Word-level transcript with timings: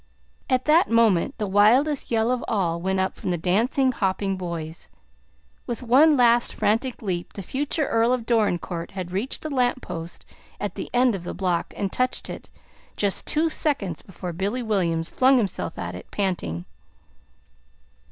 At 0.49 0.65
that 0.65 0.89
moment, 0.89 1.37
the 1.37 1.45
wildest 1.45 2.09
yell 2.09 2.31
of 2.31 2.43
all 2.47 2.81
went 2.81 2.99
up 2.99 3.13
from 3.17 3.29
the 3.29 3.37
dancing, 3.37 3.91
hopping 3.91 4.35
boys. 4.35 4.89
With 5.67 5.83
one 5.83 6.17
last 6.17 6.55
frantic 6.55 7.03
leap 7.03 7.33
the 7.33 7.43
future 7.43 7.85
Earl 7.85 8.11
of 8.11 8.25
Dorincourt 8.25 8.89
had 8.93 9.11
reached 9.11 9.43
the 9.43 9.51
lamp 9.53 9.83
post 9.83 10.25
at 10.59 10.73
the 10.73 10.89
end 10.91 11.13
of 11.13 11.23
the 11.23 11.35
block 11.35 11.71
and 11.77 11.91
touched 11.93 12.31
it, 12.31 12.49
just 12.97 13.27
two 13.27 13.51
seconds 13.51 14.01
before 14.01 14.33
Billy 14.33 14.63
Williams 14.63 15.11
flung 15.11 15.37
himself 15.37 15.77
at 15.77 15.93
it, 15.93 16.09
panting. 16.09 16.65